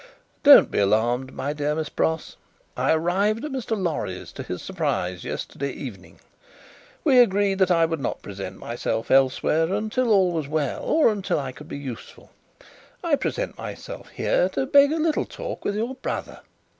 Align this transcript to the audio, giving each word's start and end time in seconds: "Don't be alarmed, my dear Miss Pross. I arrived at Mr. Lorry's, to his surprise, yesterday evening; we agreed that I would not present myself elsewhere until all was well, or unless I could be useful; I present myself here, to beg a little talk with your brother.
"Don't 0.41 0.71
be 0.71 0.79
alarmed, 0.79 1.31
my 1.31 1.53
dear 1.53 1.75
Miss 1.75 1.87
Pross. 1.89 2.35
I 2.75 2.91
arrived 2.91 3.45
at 3.45 3.51
Mr. 3.51 3.79
Lorry's, 3.79 4.31
to 4.31 4.41
his 4.41 4.59
surprise, 4.63 5.23
yesterday 5.23 5.71
evening; 5.73 6.19
we 7.03 7.19
agreed 7.19 7.59
that 7.59 7.69
I 7.69 7.85
would 7.85 7.99
not 7.99 8.23
present 8.23 8.57
myself 8.57 9.11
elsewhere 9.11 9.71
until 9.71 10.09
all 10.09 10.31
was 10.31 10.47
well, 10.47 10.81
or 10.81 11.09
unless 11.11 11.29
I 11.29 11.51
could 11.51 11.67
be 11.69 11.77
useful; 11.77 12.31
I 13.03 13.15
present 13.15 13.59
myself 13.59 14.09
here, 14.09 14.49
to 14.53 14.65
beg 14.65 14.91
a 14.91 14.95
little 14.97 15.25
talk 15.25 15.63
with 15.63 15.75
your 15.75 15.93
brother. 15.93 16.39